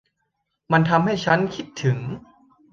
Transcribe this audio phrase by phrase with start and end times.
[0.71, 1.97] มันทำให้ฉันคิดถึง